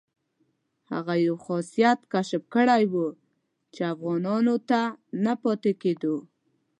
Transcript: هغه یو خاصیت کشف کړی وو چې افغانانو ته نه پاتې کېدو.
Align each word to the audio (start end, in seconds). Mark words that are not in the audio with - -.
هغه 0.91 1.13
یو 1.25 1.35
خاصیت 1.45 1.99
کشف 2.13 2.43
کړی 2.55 2.83
وو 2.91 3.07
چې 3.73 3.81
افغانانو 3.93 4.55
ته 4.69 4.81
نه 5.25 5.33
پاتې 5.41 5.71
کېدو. 5.81 6.15